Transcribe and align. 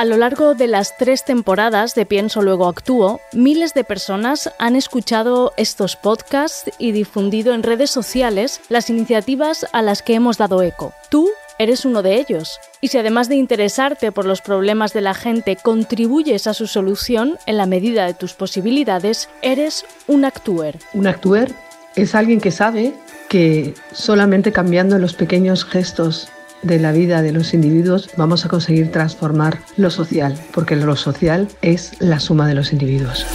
A 0.00 0.06
lo 0.06 0.16
largo 0.16 0.54
de 0.54 0.66
las 0.66 0.96
tres 0.96 1.26
temporadas 1.26 1.94
de 1.94 2.06
Pienso 2.06 2.40
Luego 2.40 2.68
Actúo, 2.68 3.20
miles 3.34 3.74
de 3.74 3.84
personas 3.84 4.50
han 4.58 4.74
escuchado 4.74 5.52
estos 5.58 5.96
podcasts 5.96 6.70
y 6.78 6.92
difundido 6.92 7.52
en 7.52 7.62
redes 7.62 7.90
sociales 7.90 8.62
las 8.70 8.88
iniciativas 8.88 9.66
a 9.74 9.82
las 9.82 10.00
que 10.00 10.14
hemos 10.14 10.38
dado 10.38 10.62
eco. 10.62 10.94
Tú 11.10 11.28
eres 11.58 11.84
uno 11.84 12.00
de 12.00 12.16
ellos. 12.18 12.60
Y 12.80 12.88
si 12.88 12.96
además 12.96 13.28
de 13.28 13.34
interesarte 13.34 14.10
por 14.10 14.24
los 14.24 14.40
problemas 14.40 14.94
de 14.94 15.02
la 15.02 15.12
gente 15.12 15.58
contribuyes 15.62 16.46
a 16.46 16.54
su 16.54 16.66
solución 16.66 17.36
en 17.44 17.58
la 17.58 17.66
medida 17.66 18.06
de 18.06 18.14
tus 18.14 18.32
posibilidades, 18.32 19.28
eres 19.42 19.84
un 20.06 20.24
actúer. 20.24 20.78
Un 20.94 21.08
actúer 21.08 21.52
es 21.94 22.14
alguien 22.14 22.40
que 22.40 22.52
sabe 22.52 22.94
que 23.28 23.74
solamente 23.92 24.50
cambiando 24.50 24.98
los 24.98 25.12
pequeños 25.12 25.66
gestos 25.66 26.30
de 26.62 26.78
la 26.78 26.92
vida 26.92 27.22
de 27.22 27.32
los 27.32 27.54
individuos 27.54 28.10
vamos 28.16 28.44
a 28.44 28.48
conseguir 28.48 28.90
transformar 28.90 29.60
lo 29.76 29.90
social, 29.90 30.38
porque 30.52 30.76
lo 30.76 30.96
social 30.96 31.48
es 31.62 31.92
la 32.00 32.20
suma 32.20 32.46
de 32.48 32.54
los 32.54 32.72
individuos. 32.72 33.26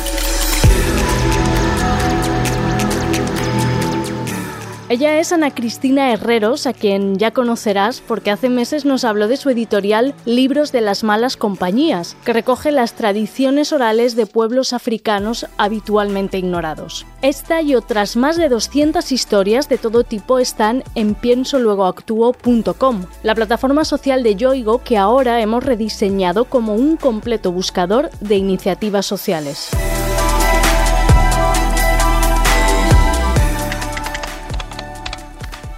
Ella 4.95 5.19
es 5.19 5.33
Ana 5.33 5.53
Cristina 5.53 6.13
Herreros, 6.13 6.65
a 6.65 6.71
quien 6.71 7.17
ya 7.17 7.31
conocerás 7.31 7.99
porque 7.99 8.31
hace 8.31 8.47
meses 8.47 8.85
nos 8.85 9.03
habló 9.03 9.27
de 9.27 9.35
su 9.35 9.49
editorial 9.49 10.15
Libros 10.23 10.71
de 10.71 10.79
las 10.79 11.03
Malas 11.03 11.35
Compañías, 11.35 12.15
que 12.23 12.31
recoge 12.31 12.71
las 12.71 12.93
tradiciones 12.93 13.73
orales 13.73 14.15
de 14.15 14.25
pueblos 14.25 14.71
africanos 14.71 15.47
habitualmente 15.57 16.37
ignorados. 16.37 17.05
Esta 17.21 17.61
y 17.61 17.75
otras 17.75 18.15
más 18.15 18.37
de 18.37 18.47
200 18.47 19.11
historias 19.11 19.67
de 19.67 19.77
todo 19.77 20.05
tipo 20.05 20.39
están 20.39 20.81
en 20.95 21.13
piensoluegoactuo.com, 21.13 23.03
la 23.21 23.35
plataforma 23.35 23.83
social 23.83 24.23
de 24.23 24.37
Yoigo 24.37 24.81
que 24.81 24.97
ahora 24.97 25.41
hemos 25.41 25.65
rediseñado 25.65 26.45
como 26.45 26.73
un 26.73 26.95
completo 26.95 27.51
buscador 27.51 28.11
de 28.21 28.37
iniciativas 28.37 29.05
sociales. 29.05 29.71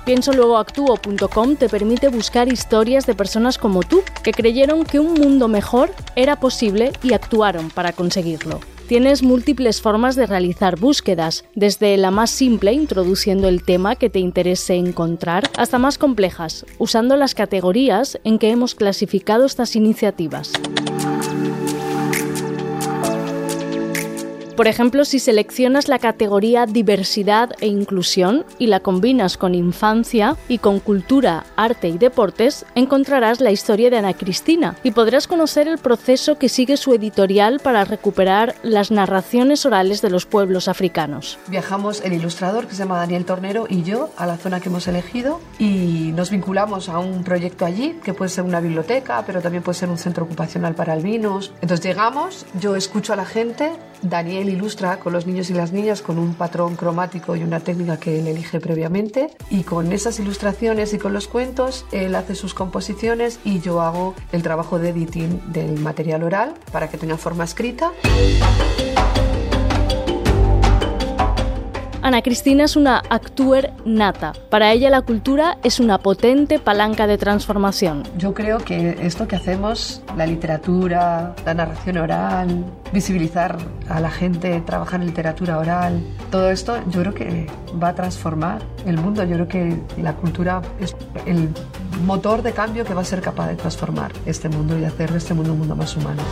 piensoluegoactuo.com 0.07 1.57
te 1.57 1.67
permite 1.67 2.07
buscar 2.07 2.47
historias 2.47 3.05
de 3.05 3.13
personas 3.13 3.57
como 3.57 3.83
tú 3.83 4.03
que 4.23 4.31
creyeron 4.31 4.85
que 4.85 5.01
un 5.01 5.15
mundo 5.15 5.49
mejor 5.49 5.91
era 6.15 6.39
posible 6.39 6.93
y 7.03 7.11
actuaron 7.11 7.69
para 7.69 7.91
conseguirlo. 7.91 8.61
Tienes 8.87 9.21
múltiples 9.21 9.81
formas 9.81 10.15
de 10.15 10.25
realizar 10.25 10.79
búsquedas, 10.79 11.43
desde 11.55 11.97
la 11.97 12.09
más 12.09 12.29
simple, 12.31 12.71
introduciendo 12.71 13.49
el 13.49 13.63
tema 13.63 13.97
que 13.97 14.09
te 14.09 14.19
interese 14.19 14.75
encontrar, 14.75 15.49
hasta 15.57 15.77
más 15.77 15.97
complejas, 15.97 16.65
usando 16.77 17.17
las 17.17 17.35
categorías 17.35 18.17
en 18.23 18.39
que 18.39 18.49
hemos 18.49 18.75
clasificado 18.75 19.45
estas 19.45 19.75
iniciativas. 19.75 20.53
Por 24.57 24.67
ejemplo, 24.67 25.05
si 25.05 25.19
seleccionas 25.19 25.87
la 25.87 25.99
categoría 25.99 26.65
diversidad 26.65 27.51
e 27.59 27.67
inclusión 27.67 28.43
y 28.57 28.65
la 28.65 28.79
combinas 28.79 29.37
con 29.37 29.53
infancia 29.53 30.35
y 30.47 30.57
con 30.57 30.79
cultura, 30.79 31.45
arte 31.55 31.89
y 31.89 31.99
deportes, 31.99 32.65
encontrarás 32.73 33.39
la 33.39 33.51
historia 33.51 33.91
de 33.91 33.99
Ana 33.99 34.15
Cristina 34.15 34.75
y 34.81 34.89
podrás 34.89 35.27
conocer 35.27 35.67
el 35.67 35.77
proceso 35.77 36.39
que 36.39 36.49
sigue 36.49 36.75
su 36.75 36.91
editorial 36.95 37.59
para 37.59 37.85
recuperar 37.85 38.55
las 38.63 38.89
narraciones 38.89 39.63
orales 39.63 40.01
de 40.01 40.09
los 40.09 40.25
pueblos 40.25 40.67
africanos. 40.67 41.37
Viajamos 41.49 42.01
el 42.01 42.13
ilustrador 42.13 42.65
que 42.65 42.73
se 42.73 42.79
llama 42.79 42.97
Daniel 42.97 43.25
Tornero 43.25 43.67
y 43.69 43.83
yo 43.83 44.09
a 44.17 44.25
la 44.25 44.37
zona 44.37 44.59
que 44.59 44.69
hemos 44.69 44.87
elegido 44.87 45.39
y 45.59 46.13
nos 46.15 46.31
vinculamos 46.31 46.89
a 46.89 46.97
un 46.97 47.23
proyecto 47.23 47.63
allí 47.63 47.99
que 48.03 48.15
puede 48.15 48.29
ser 48.29 48.43
una 48.43 48.59
biblioteca, 48.59 49.23
pero 49.23 49.39
también 49.39 49.61
puede 49.61 49.77
ser 49.77 49.89
un 49.89 49.99
centro 49.99 50.25
ocupacional 50.25 50.73
para 50.73 50.93
albinos. 50.93 51.53
Entonces 51.61 51.85
llegamos, 51.85 52.47
yo 52.59 52.75
escucho 52.75 53.13
a 53.13 53.17
la 53.17 53.25
gente, 53.25 53.71
Daniel 54.01 54.49
ilustra 54.49 54.99
con 54.99 55.13
los 55.13 55.25
niños 55.25 55.49
y 55.49 55.53
las 55.53 55.71
niñas 55.71 56.01
con 56.01 56.17
un 56.17 56.33
patrón 56.33 56.75
cromático 56.75 57.35
y 57.35 57.43
una 57.43 57.59
técnica 57.59 57.97
que 57.97 58.19
él 58.19 58.27
elige 58.27 58.59
previamente 58.59 59.29
y 59.49 59.63
con 59.63 59.91
esas 59.91 60.19
ilustraciones 60.19 60.93
y 60.93 60.97
con 60.97 61.13
los 61.13 61.27
cuentos 61.27 61.85
él 61.91 62.15
hace 62.15 62.35
sus 62.35 62.53
composiciones 62.53 63.39
y 63.43 63.59
yo 63.59 63.81
hago 63.81 64.15
el 64.31 64.43
trabajo 64.43 64.79
de 64.79 64.89
editing 64.89 65.51
del 65.51 65.79
material 65.79 66.23
oral 66.23 66.53
para 66.71 66.89
que 66.89 66.97
tenga 66.97 67.17
forma 67.17 67.43
escrita. 67.43 67.91
Ana 72.07 72.21
Cristina 72.21 72.63
es 72.63 72.77
una 72.77 72.99
actúer 73.09 73.73
nata. 73.83 74.31
Para 74.49 74.71
ella 74.71 74.89
la 74.89 75.01
cultura 75.01 75.57
es 75.61 75.81
una 75.81 75.97
potente 75.97 76.57
palanca 76.57 77.05
de 77.05 77.17
transformación. 77.17 78.03
Yo 78.17 78.33
creo 78.33 78.59
que 78.59 78.95
esto 79.01 79.27
que 79.27 79.35
hacemos, 79.35 80.01
la 80.15 80.25
literatura, 80.25 81.35
la 81.45 81.53
narración 81.53 81.97
oral, 81.97 82.63
visibilizar 82.93 83.57
a 83.89 83.99
la 83.99 84.09
gente, 84.09 84.61
trabajar 84.61 85.01
en 85.01 85.07
literatura 85.07 85.57
oral, 85.57 86.01
todo 86.31 86.49
esto 86.49 86.77
yo 86.87 87.01
creo 87.01 87.13
que 87.13 87.47
va 87.83 87.89
a 87.89 87.95
transformar 87.95 88.61
el 88.85 88.97
mundo. 88.97 89.25
Yo 89.25 89.33
creo 89.33 89.47
que 89.49 89.77
la 90.01 90.13
cultura 90.13 90.61
es 90.79 90.95
el 91.25 91.49
motor 92.05 92.41
de 92.41 92.53
cambio 92.53 92.85
que 92.85 92.93
va 92.93 93.01
a 93.01 93.03
ser 93.03 93.19
capaz 93.19 93.49
de 93.49 93.55
transformar 93.57 94.13
este 94.25 94.47
mundo 94.47 94.79
y 94.79 94.85
hacer 94.85 95.11
de 95.11 95.17
este 95.17 95.33
mundo 95.33 95.51
un 95.51 95.59
mundo 95.59 95.75
más 95.75 95.97
humano. 95.97 96.23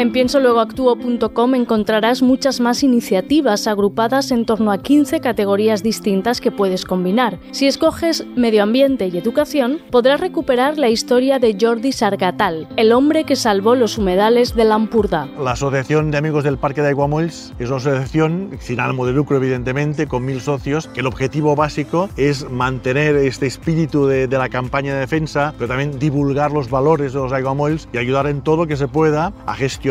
En 0.00 0.12
piensoluegoactuo.com 0.12 1.54
encontrarás 1.54 2.22
muchas 2.22 2.58
más 2.58 2.82
iniciativas 2.82 3.66
agrupadas 3.66 4.30
en 4.30 4.46
torno 4.46 4.72
a 4.72 4.78
15 4.78 5.20
categorías 5.20 5.82
distintas 5.82 6.40
que 6.40 6.50
puedes 6.50 6.86
combinar. 6.86 7.38
Si 7.50 7.66
escoges 7.66 8.24
medio 8.34 8.62
ambiente 8.62 9.08
y 9.08 9.18
educación, 9.18 9.82
podrás 9.90 10.18
recuperar 10.20 10.78
la 10.78 10.88
historia 10.88 11.38
de 11.38 11.54
Jordi 11.60 11.92
Sargatal, 11.92 12.66
el 12.78 12.92
hombre 12.92 13.24
que 13.24 13.36
salvó 13.36 13.74
los 13.74 13.98
humedales 13.98 14.56
de 14.56 14.64
Lampurda. 14.64 15.28
La 15.38 15.50
Asociación 15.50 16.10
de 16.10 16.16
Amigos 16.16 16.44
del 16.44 16.56
Parque 16.56 16.80
de 16.80 16.88
Aiguamolls 16.88 17.52
es 17.58 17.68
una 17.68 17.76
asociación 17.76 18.56
sin 18.58 18.80
ánimo 18.80 19.04
de 19.04 19.12
lucro, 19.12 19.36
evidentemente, 19.36 20.06
con 20.06 20.24
mil 20.24 20.40
socios, 20.40 20.86
que 20.86 21.00
el 21.00 21.08
objetivo 21.08 21.56
básico 21.56 22.08
es 22.16 22.48
mantener 22.48 23.16
este 23.16 23.46
espíritu 23.46 24.06
de, 24.06 24.28
de 24.28 24.38
la 24.38 24.48
campaña 24.48 24.94
de 24.94 25.00
defensa, 25.00 25.52
pero 25.58 25.68
también 25.68 25.98
divulgar 25.98 26.52
los 26.52 26.70
valores 26.70 27.12
de 27.12 27.18
los 27.18 27.34
Aiguamolls 27.34 27.86
y 27.92 27.98
ayudar 27.98 28.28
en 28.28 28.40
todo 28.40 28.56
lo 28.56 28.66
que 28.66 28.78
se 28.78 28.88
pueda 28.88 29.34
a 29.44 29.54
gestionar 29.54 29.89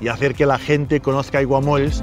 y 0.00 0.08
hacer 0.08 0.34
que 0.34 0.46
la 0.46 0.58
gente 0.58 1.00
conozca 1.00 1.38
Aiguamolls. 1.38 2.02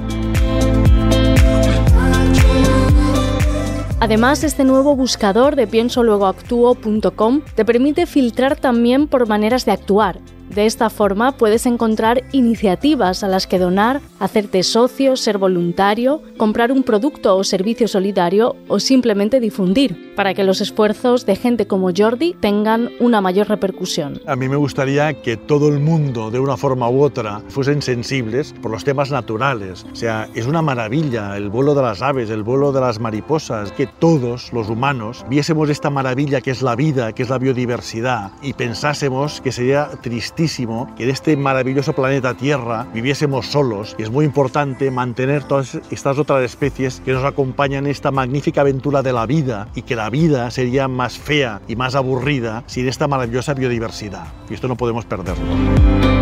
Además, 4.00 4.44
este 4.44 4.64
nuevo 4.64 4.96
buscador 4.96 5.56
de 5.56 5.68
piensoluegoactuo.com 5.68 7.42
te 7.56 7.66
permite 7.66 8.06
filtrar 8.06 8.56
también 8.56 9.08
por 9.08 9.28
maneras 9.28 9.66
de 9.66 9.72
actuar 9.72 10.20
de 10.54 10.66
esta 10.66 10.90
forma 10.90 11.34
puedes 11.34 11.66
encontrar 11.66 12.24
iniciativas 12.32 13.24
a 13.24 13.28
las 13.28 13.48
que 13.48 13.60
donar, 13.60 14.02
hacerte 14.20 14.64
socio, 14.64 15.16
ser 15.18 15.38
voluntario, 15.38 16.22
comprar 16.38 16.72
un 16.72 16.84
producto 16.84 17.36
o 17.36 17.44
servicio 17.44 17.88
solidario 17.88 18.56
o 18.68 18.80
simplemente 18.80 19.40
difundir, 19.40 20.16
para 20.16 20.34
que 20.34 20.44
los 20.44 20.62
esfuerzos 20.62 21.26
de 21.26 21.36
gente 21.36 21.68
como 21.68 21.92
Jordi 21.96 22.34
tengan 22.40 22.90
una 23.00 23.22
mayor 23.22 23.50
repercusión. 23.50 24.22
A 24.26 24.36
mí 24.36 24.48
me 24.48 24.56
gustaría 24.56 25.22
que 25.22 25.38
todo 25.38 25.68
el 25.68 25.80
mundo, 25.80 26.32
de 26.32 26.40
una 26.40 26.58
forma 26.58 26.90
u 26.90 27.02
otra, 27.02 27.42
fuesen 27.50 27.82
sensibles 27.82 28.54
por 28.62 28.72
los 28.72 28.84
temas 28.84 29.12
naturales. 29.12 29.86
O 29.92 29.96
sea, 29.96 30.30
es 30.34 30.46
una 30.46 30.62
maravilla 30.62 31.36
el 31.38 31.50
vuelo 31.50 31.76
de 31.76 31.82
las 31.82 32.02
aves, 32.02 32.30
el 32.30 32.44
vuelo 32.44 32.72
de 32.72 32.82
las 32.82 33.00
mariposas, 33.00 33.72
que 33.72 33.88
todos 33.88 34.54
los 34.54 34.70
humanos 34.70 35.26
viésemos 35.30 35.70
esta 35.70 35.90
maravilla 35.90 36.42
que 36.42 36.52
es 36.52 36.62
la 36.62 36.76
vida, 36.76 37.14
que 37.14 37.24
es 37.24 37.30
la 37.30 37.38
biodiversidad, 37.38 38.32
y 38.42 38.54
pensásemos 38.54 39.42
que 39.42 39.52
sería 39.52 39.90
triste 40.02 40.37
que 40.38 41.04
en 41.04 41.10
este 41.10 41.36
maravilloso 41.36 41.94
planeta 41.94 42.36
Tierra 42.36 42.86
viviésemos 42.94 43.48
solos 43.48 43.96
y 43.98 44.04
es 44.04 44.12
muy 44.12 44.24
importante 44.24 44.92
mantener 44.92 45.44
todas 45.44 45.80
estas 45.90 46.20
otras 46.20 46.44
especies 46.44 47.02
que 47.04 47.12
nos 47.12 47.24
acompañan 47.24 47.86
en 47.86 47.92
esta 47.92 48.12
magnífica 48.12 48.62
aventura 48.62 49.02
de 49.02 49.14
la 49.14 49.26
vida 49.26 49.68
y 49.74 49.82
que 49.82 49.96
la 49.96 50.12
vida 50.12 50.52
sería 50.52 50.88
más 50.88 51.18
fea 51.18 51.62
y 51.68 51.76
más 51.76 51.96
aburrida 51.96 52.64
sin 52.68 52.88
esta 52.88 53.08
maravillosa 53.08 53.56
biodiversidad. 53.56 54.28
Y 54.48 54.54
esto 54.54 54.68
no 54.68 54.76
podemos 54.78 55.06
perderlo. 55.06 56.17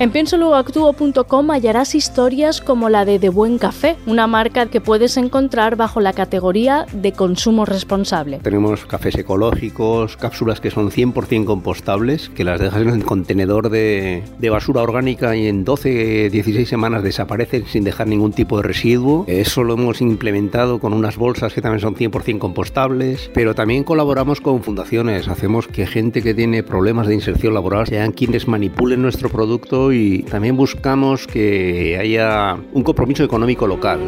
En 0.00 0.12
piensoluegoactuo.com 0.12 1.50
hallarás 1.50 1.94
historias 1.94 2.62
como 2.62 2.88
la 2.88 3.04
de 3.04 3.18
De 3.18 3.28
Buen 3.28 3.58
Café, 3.58 3.98
una 4.06 4.26
marca 4.26 4.64
que 4.64 4.80
puedes 4.80 5.18
encontrar 5.18 5.76
bajo 5.76 6.00
la 6.00 6.14
categoría 6.14 6.86
de 6.90 7.12
consumo 7.12 7.66
responsable. 7.66 8.38
Tenemos 8.38 8.86
cafés 8.86 9.16
ecológicos, 9.16 10.16
cápsulas 10.16 10.58
que 10.62 10.70
son 10.70 10.90
100% 10.90 11.44
compostables, 11.44 12.30
que 12.30 12.44
las 12.44 12.58
dejas 12.58 12.80
en 12.80 12.88
el 12.88 13.04
contenedor 13.04 13.68
de, 13.68 14.22
de 14.38 14.48
basura 14.48 14.80
orgánica 14.80 15.36
y 15.36 15.46
en 15.48 15.66
12, 15.66 16.30
16 16.30 16.66
semanas 16.66 17.02
desaparecen 17.02 17.66
sin 17.66 17.84
dejar 17.84 18.06
ningún 18.06 18.32
tipo 18.32 18.56
de 18.56 18.62
residuo. 18.62 19.26
Eso 19.28 19.64
lo 19.64 19.74
hemos 19.74 20.00
implementado 20.00 20.80
con 20.80 20.94
unas 20.94 21.18
bolsas 21.18 21.52
que 21.52 21.60
también 21.60 21.80
son 21.80 21.94
100% 21.94 22.38
compostables, 22.38 23.30
pero 23.34 23.54
también 23.54 23.84
colaboramos 23.84 24.40
con 24.40 24.62
fundaciones, 24.62 25.28
hacemos 25.28 25.68
que 25.68 25.86
gente 25.86 26.22
que 26.22 26.32
tiene 26.32 26.62
problemas 26.62 27.06
de 27.06 27.16
inserción 27.16 27.52
laboral 27.52 27.86
sean 27.86 28.12
quienes 28.12 28.48
manipulen 28.48 29.02
nuestro 29.02 29.28
producto 29.28 29.89
y 29.92 30.22
también 30.22 30.56
buscamos 30.56 31.26
que 31.26 31.98
haya 31.98 32.56
un 32.72 32.82
compromiso 32.82 33.24
económico 33.24 33.66
local. 33.66 34.00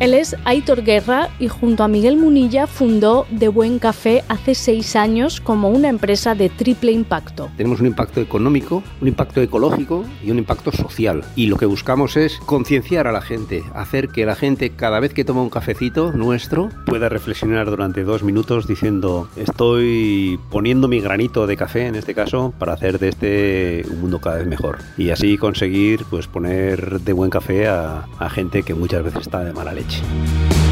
Él 0.00 0.14
es 0.14 0.34
Aitor 0.46 0.82
Guerra 0.82 1.28
y 1.38 1.48
junto 1.48 1.84
a 1.84 1.88
Miguel 1.88 2.16
Munilla 2.16 2.66
fundó 2.66 3.26
De 3.30 3.48
Buen 3.48 3.78
Café 3.78 4.24
hace 4.28 4.54
seis 4.54 4.96
años 4.96 5.42
como 5.42 5.68
una 5.68 5.90
empresa 5.90 6.34
de 6.34 6.48
triple 6.48 6.90
impacto. 6.90 7.50
Tenemos 7.58 7.80
un 7.80 7.88
impacto 7.88 8.22
económico, 8.22 8.82
un 9.02 9.08
impacto 9.08 9.42
ecológico 9.42 10.06
y 10.24 10.30
un 10.30 10.38
impacto 10.38 10.72
social. 10.72 11.22
Y 11.36 11.48
lo 11.48 11.58
que 11.58 11.66
buscamos 11.66 12.16
es 12.16 12.38
concienciar 12.46 13.08
a 13.08 13.12
la 13.12 13.20
gente, 13.20 13.62
hacer 13.74 14.08
que 14.08 14.24
la 14.24 14.36
gente 14.36 14.70
cada 14.70 15.00
vez 15.00 15.12
que 15.12 15.26
toma 15.26 15.42
un 15.42 15.50
cafecito 15.50 16.12
nuestro 16.12 16.70
pueda 16.86 17.10
reflexionar 17.10 17.68
durante 17.68 18.02
dos 18.02 18.22
minutos 18.22 18.66
diciendo 18.66 19.28
estoy 19.36 20.40
poniendo 20.50 20.88
mi 20.88 21.00
granito 21.00 21.46
de 21.46 21.58
café 21.58 21.88
en 21.88 21.94
este 21.94 22.14
caso 22.14 22.54
para 22.58 22.72
hacer 22.72 23.00
de 23.00 23.08
este 23.10 23.84
un 23.90 24.00
mundo 24.00 24.18
cada 24.18 24.38
vez 24.38 24.46
mejor. 24.46 24.78
Y 24.96 25.10
así 25.10 25.36
conseguir 25.36 26.06
pues 26.08 26.26
poner 26.26 27.02
de 27.02 27.12
buen 27.12 27.28
café 27.28 27.68
a, 27.68 28.06
a 28.18 28.30
gente 28.30 28.62
que 28.62 28.72
muchas 28.72 29.04
veces 29.04 29.20
está 29.20 29.44
de 29.44 29.52
mala 29.52 29.74
leche. 29.74 29.89
noite. 29.90 30.69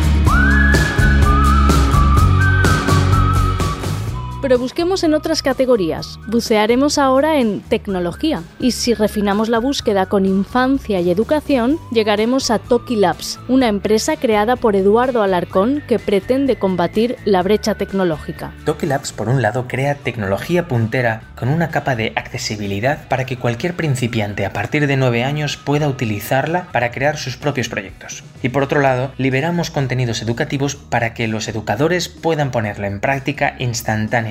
Pero 4.41 4.57
busquemos 4.57 5.03
en 5.03 5.15
otras 5.15 5.43
categorías. 5.43 6.21
Bucearemos 6.29 6.97
ahora 6.97 7.41
en 7.41 7.61
tecnología. 7.61 8.45
Y 8.61 8.71
si 8.71 8.95
refinamos 8.95 9.49
la 9.49 9.59
búsqueda 9.59 10.07
con 10.07 10.27
infancia 10.27 11.01
y 11.01 11.11
educación, 11.11 11.77
llegaremos 11.91 12.53
a 12.53 12.61
Toki 12.61 12.95
Labs, 12.95 13.41
una 13.49 13.67
empresa 13.67 14.17
creada 14.17 14.55
por 14.55 14.77
Eduardo 14.77 15.23
Alarcón 15.23 15.83
que 15.89 15.99
pretende 15.99 16.57
combatir 16.57 17.17
la 17.25 17.43
brecha 17.43 17.75
tecnológica. 17.75 18.53
Toki 18.65 18.87
Labs, 18.87 19.13
por 19.13 19.29
un 19.29 19.43
lado, 19.43 19.67
crea 19.67 19.97
tecnología 19.97 20.69
puntera 20.69 21.23
con 21.35 21.49
una 21.49 21.71
capa 21.71 21.97
de 21.97 22.13
accesibilidad 22.15 23.09
para 23.09 23.27
que 23.27 23.39
cualquier 23.39 23.75
principiante 23.75 24.47
a 24.47 24.53
partir 24.53 24.87
de 24.87 24.97
9 24.97 25.25
años 25.25 25.57
pueda 25.57 25.89
utilizarla 25.89 26.69
para 26.71 26.93
crear 26.93 27.17
sus 27.17 27.37
propios 27.37 27.69
proyectos. 27.69 28.23
Y 28.41 28.51
por 28.51 28.63
otro 28.63 28.81
lado, 28.81 29.11
liberamos 29.19 29.73
contenidos 29.73 30.23
educativos 30.23 30.77
para 30.77 31.13
que 31.13 31.27
los 31.27 31.49
educadores 31.49 32.09
puedan 32.09 32.53
ponerlo 32.53 32.87
en 32.87 33.01
práctica 33.01 33.57
instantáneamente 33.59 34.28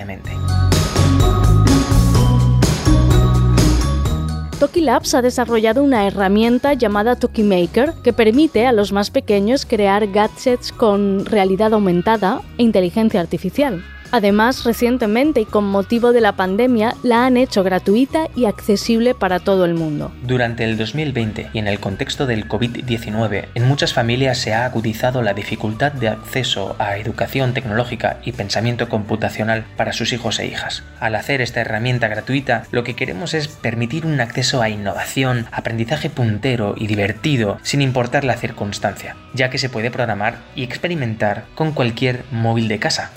Toki 4.60 4.82
Labs 4.82 5.14
ha 5.14 5.22
desarrollado 5.22 5.84
una 5.84 6.08
herramienta 6.08 6.74
llamada 6.74 7.16
Toki 7.16 7.44
Maker 7.44 7.94
que 8.04 8.12
permite 8.12 8.66
a 8.66 8.72
los 8.72 8.92
más 8.92 9.12
pequeños 9.12 9.68
crear 9.68 10.08
gadgets 10.08 10.72
con 10.72 11.26
realidad 11.26 11.74
aumentada 11.74 12.42
e 12.58 12.64
inteligencia 12.64 13.22
artificial. 13.22 13.84
Además, 14.12 14.64
recientemente 14.64 15.42
y 15.42 15.46
con 15.46 15.66
motivo 15.66 16.14
de 16.14 16.22
la 16.22 16.34
pandemia, 16.34 16.96
la 17.04 17.26
han 17.26 17.38
hecho 17.38 17.64
gratuita 17.64 18.28
y 18.36 18.46
accesible 18.46 19.14
para 19.14 19.40
todo 19.40 19.66
el 19.66 19.74
mundo. 19.74 20.12
Durante 20.24 20.64
el 20.64 20.78
2020 20.78 21.50
y 21.54 21.60
en 21.60 21.68
el 21.68 21.80
contexto 21.80 22.26
del 22.26 22.48
COVID-19, 22.48 23.46
en 23.54 23.68
muchas 23.68 23.94
familias 23.94 24.38
se 24.38 24.54
ha 24.54 24.66
agudizado 24.66 25.22
la 25.22 25.34
dificultad 25.34 25.92
de 25.92 26.10
acceso 26.10 26.76
a 26.80 26.98
educación 26.98 27.54
tecnológica 27.54 28.20
y 28.24 28.32
pensamiento 28.32 28.90
computacional 28.90 29.66
para 29.76 29.94
sus 29.94 30.14
hijos 30.14 30.40
e 30.40 30.48
hijas. 30.48 30.84
Al 31.00 31.16
hacer 31.16 31.42
esta 31.42 31.62
herramienta 31.62 32.08
gratuita, 32.08 32.64
lo 32.72 32.84
que 32.84 32.96
queremos 32.96 33.34
es 33.34 33.48
permitir 33.48 34.06
un 34.06 34.22
acceso 34.22 34.62
a 34.62 34.70
innovación, 34.70 35.48
aprendizaje 35.52 36.10
puntero 36.10 36.76
y 36.78 36.88
divertido 36.88 37.58
sin 37.64 37.82
importar 37.82 38.24
la 38.24 38.38
circunstancia, 38.38 39.16
ya 39.34 39.50
que 39.50 39.58
se 39.58 39.70
puede 39.70 39.92
programar 39.92 40.38
y 40.56 40.64
experimentar 40.64 41.46
con 41.56 41.72
cualquier 41.72 42.24
móvil 42.32 42.68
de 42.68 42.80
casa. 42.80 43.12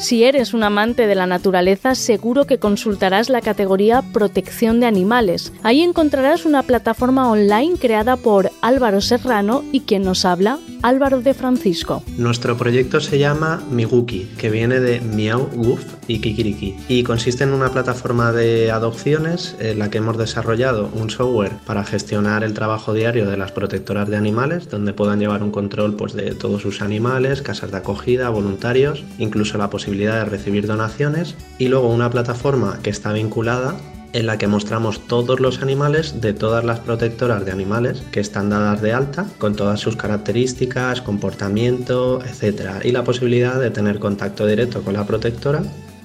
Si 0.00 0.24
eres 0.24 0.54
un 0.54 0.62
amante 0.62 1.06
de 1.06 1.14
la 1.14 1.26
naturaleza, 1.26 1.94
seguro 1.94 2.46
que 2.46 2.56
consultarás 2.56 3.28
la 3.28 3.42
categoría 3.42 4.00
Protección 4.00 4.80
de 4.80 4.86
Animales. 4.86 5.52
Ahí 5.62 5.82
encontrarás 5.82 6.46
una 6.46 6.62
plataforma 6.62 7.30
online 7.30 7.76
creada 7.78 8.16
por 8.16 8.50
Álvaro 8.62 9.02
Serrano 9.02 9.62
y 9.72 9.80
quien 9.80 10.02
nos 10.02 10.24
habla, 10.24 10.58
Álvaro 10.82 11.20
de 11.20 11.34
Francisco. 11.34 12.02
Nuestro 12.16 12.56
proyecto 12.56 13.00
se 13.00 13.18
llama 13.18 13.62
Miguki, 13.70 14.26
que 14.38 14.48
viene 14.48 14.80
de 14.80 15.02
Miau 15.02 15.50
Guf 15.54 15.84
y 16.08 16.20
Kikiriki, 16.20 16.76
y 16.88 17.02
consiste 17.02 17.44
en 17.44 17.52
una 17.52 17.70
plataforma 17.70 18.32
de 18.32 18.70
adopciones 18.70 19.54
en 19.60 19.78
la 19.78 19.90
que 19.90 19.98
hemos 19.98 20.16
desarrollado 20.16 20.88
un 20.94 21.10
software 21.10 21.52
para 21.66 21.84
gestionar 21.84 22.42
el 22.42 22.54
trabajo 22.54 22.94
diario 22.94 23.28
de 23.28 23.36
las 23.36 23.52
protectoras 23.52 24.08
de 24.08 24.16
animales, 24.16 24.70
donde 24.70 24.94
puedan 24.94 25.20
llevar 25.20 25.42
un 25.42 25.50
control 25.50 25.94
pues, 25.94 26.14
de 26.14 26.34
todos 26.34 26.62
sus 26.62 26.80
animales, 26.80 27.42
casas 27.42 27.70
de 27.70 27.76
acogida, 27.76 28.30
voluntarios, 28.30 29.04
incluso 29.18 29.58
la 29.58 29.68
posibilidad 29.68 29.89
de 29.98 30.24
recibir 30.24 30.66
donaciones, 30.66 31.34
y 31.58 31.68
luego 31.68 31.88
una 31.88 32.10
plataforma 32.10 32.78
que 32.82 32.90
está 32.90 33.12
vinculada 33.12 33.76
en 34.12 34.26
la 34.26 34.38
que 34.38 34.48
mostramos 34.48 35.06
todos 35.06 35.40
los 35.40 35.62
animales 35.62 36.20
de 36.20 36.32
todas 36.32 36.64
las 36.64 36.80
protectoras 36.80 37.44
de 37.44 37.52
animales 37.52 38.02
que 38.10 38.20
están 38.20 38.50
dadas 38.50 38.80
de 38.82 38.92
alta, 38.92 39.26
con 39.38 39.54
todas 39.54 39.80
sus 39.80 39.96
características, 39.96 41.00
comportamiento, 41.00 42.20
etc. 42.24 42.80
Y 42.84 42.92
la 42.92 43.04
posibilidad 43.04 43.60
de 43.60 43.70
tener 43.70 43.98
contacto 43.98 44.46
directo 44.46 44.82
con 44.82 44.94
la 44.94 45.06
protectora 45.06 45.62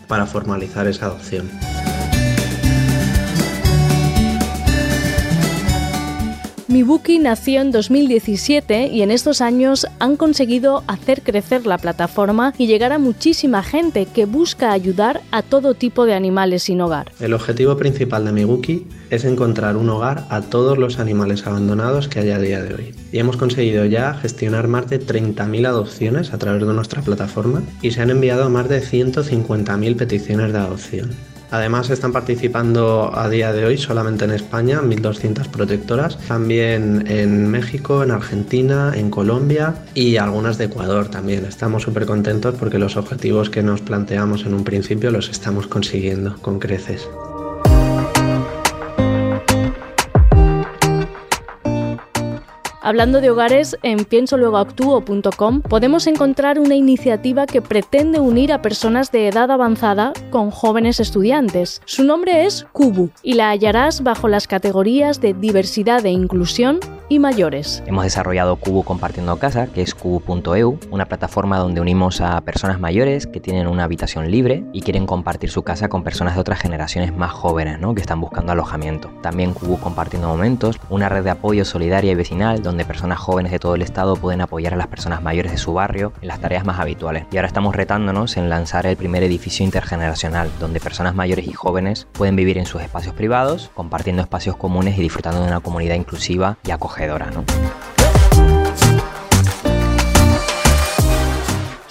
para 0.08 0.26
formalizar 0.26 0.88
esa 0.88 1.08
adopción. 1.08 1.50
Mibuki 6.76 7.20
nació 7.20 7.62
en 7.62 7.72
2017 7.72 8.88
y 8.88 9.02
en 9.02 9.10
estos 9.10 9.40
años 9.40 9.88
han 10.00 10.18
conseguido 10.18 10.84
hacer 10.88 11.22
crecer 11.22 11.66
la 11.66 11.78
plataforma 11.78 12.54
y 12.58 12.68
llegar 12.68 12.92
a 12.92 13.00
muchísima 13.00 13.64
gente 13.64 14.08
que 14.14 14.26
busca 14.26 14.74
ayudar 14.74 15.22
a 15.32 15.42
todo 15.42 15.76
tipo 15.76 16.06
de 16.06 16.16
animales 16.16 16.64
sin 16.64 16.82
hogar. 16.82 17.14
El 17.22 17.34
objetivo 17.34 17.78
principal 17.78 18.26
de 18.26 18.34
Mibuki 18.34 18.88
es 19.10 19.24
encontrar 19.24 19.78
un 19.78 19.90
hogar 19.90 20.26
a 20.30 20.42
todos 20.42 20.78
los 20.78 21.00
animales 21.00 21.48
abandonados 21.48 22.10
que 22.10 22.20
hay 22.20 22.32
a 22.32 22.40
día 22.40 22.62
de 22.62 22.74
hoy. 22.74 22.96
Y 23.14 23.20
hemos 23.20 23.38
conseguido 23.38 23.86
ya 23.86 24.14
gestionar 24.14 24.68
más 24.68 24.90
de 24.90 25.00
30.000 25.00 25.68
adopciones 25.68 26.34
a 26.34 26.38
través 26.40 26.68
de 26.68 26.74
nuestra 26.74 27.02
plataforma 27.02 27.64
y 27.82 27.92
se 27.92 28.02
han 28.02 28.10
enviado 28.10 28.50
más 28.50 28.68
de 28.68 28.82
150.000 28.82 29.96
peticiones 29.96 30.52
de 30.52 30.60
adopción. 30.60 31.35
Además 31.52 31.90
están 31.90 32.12
participando 32.12 33.12
a 33.16 33.30
día 33.30 33.54
de 33.54 33.66
hoy 33.66 33.78
solamente 33.78 34.26
en 34.26 34.32
España 34.32 34.82
1.200 34.82 35.48
protectoras, 35.48 36.18
también 36.28 37.06
en 37.08 37.50
México, 37.50 38.04
en 38.04 38.12
Argentina, 38.12 38.94
en 38.96 39.10
Colombia 39.10 39.76
y 39.94 40.18
algunas 40.18 40.58
de 40.58 40.66
Ecuador 40.66 41.10
también. 41.10 41.46
Estamos 41.46 41.84
súper 41.84 42.06
contentos 42.06 42.56
porque 42.56 42.80
los 42.80 42.98
objetivos 42.98 43.50
que 43.50 43.64
nos 43.64 43.82
planteamos 43.82 44.46
en 44.46 44.54
un 44.54 44.64
principio 44.64 45.12
los 45.12 45.30
estamos 45.30 45.68
consiguiendo 45.68 46.36
con 46.42 46.60
creces. 46.60 47.08
Hablando 52.86 53.20
de 53.20 53.32
hogares, 53.32 53.76
en 53.82 54.06
piensoluegoactuo.com 54.06 55.62
podemos 55.62 56.06
encontrar 56.06 56.60
una 56.60 56.76
iniciativa 56.76 57.48
que 57.48 57.60
pretende 57.60 58.20
unir 58.20 58.54
a 58.54 58.62
personas 58.62 59.12
de 59.12 59.28
edad 59.28 59.50
avanzada 59.50 60.14
con 60.30 60.52
jóvenes 60.52 61.00
estudiantes. 61.00 61.82
Su 61.86 62.04
nombre 62.04 62.46
es 62.46 62.68
Kubu 62.74 63.10
y 63.24 63.34
la 63.34 63.50
hallarás 63.50 64.04
bajo 64.04 64.28
las 64.28 64.46
categorías 64.46 65.20
de 65.20 65.34
diversidad 65.34 66.06
e 66.06 66.12
inclusión 66.12 66.80
y 67.08 67.20
mayores. 67.20 67.84
Hemos 67.86 68.04
desarrollado 68.04 68.56
Cubo 68.56 68.84
Compartiendo 68.84 69.38
Casa, 69.38 69.68
que 69.68 69.82
es 69.82 69.94
cubo.eu, 69.94 70.80
una 70.90 71.06
plataforma 71.06 71.60
donde 71.60 71.82
unimos 71.82 72.22
a 72.22 72.42
personas 72.42 72.80
mayores 72.80 73.28
que 73.28 73.40
tienen 73.40 73.68
una 73.68 73.84
habitación 73.84 74.32
libre 74.32 74.64
y 74.74 74.82
quieren 74.82 75.06
compartir 75.06 75.50
su 75.50 75.64
casa 75.64 75.88
con 75.88 76.04
personas 76.04 76.36
de 76.36 76.42
otras 76.42 76.60
generaciones 76.60 77.16
más 77.16 77.32
jóvenes, 77.32 77.80
¿no? 77.80 77.94
que 77.94 78.02
están 78.02 78.22
buscando 78.22 78.52
alojamiento. 78.52 79.10
También 79.22 79.54
Cubo 79.54 79.78
Compartiendo 79.78 80.28
Momentos, 80.28 80.80
una 80.90 81.10
red 81.10 81.24
de 81.24 81.30
apoyo 81.30 81.66
solidaria 81.66 82.12
y 82.12 82.16
vecinal 82.16 82.64
donde 82.64 82.86
personas 82.86 83.20
jóvenes 83.20 83.52
de 83.52 83.60
todo 83.60 83.76
el 83.76 83.82
estado 83.82 84.16
pueden 84.16 84.42
apoyar 84.42 84.74
a 84.74 84.78
las 84.78 84.88
personas 84.88 85.22
mayores 85.22 85.52
de 85.52 85.58
su 85.58 85.74
barrio 85.74 86.14
en 86.22 86.28
las 86.28 86.40
tareas 86.40 86.66
más 86.66 86.80
habituales. 86.80 87.26
Y 87.32 87.38
ahora 87.38 87.48
estamos 87.48 87.76
retándonos 87.76 88.38
en 88.38 88.50
lanzar 88.50 88.88
el 88.88 88.98
primer 88.98 89.24
edificio 89.24 89.64
intergeneracional, 89.64 90.50
donde 90.60 90.80
personas 90.80 91.14
mayores 91.16 91.48
y 91.48 91.54
jóvenes 91.54 92.08
pueden 92.14 92.36
vivir 92.36 92.58
en 92.58 92.66
sus 92.66 92.82
espacios 92.82 93.14
privados, 93.14 93.70
compartiendo 93.76 94.22
espacios 94.22 94.56
comunes 94.56 94.98
y 94.98 95.02
disfrutando 95.02 95.42
de 95.42 95.48
una 95.48 95.60
comunidad 95.60 95.96
inclusiva 95.96 96.58
y 96.66 96.72
acogedora 96.72 96.95
acogedora 96.96 97.30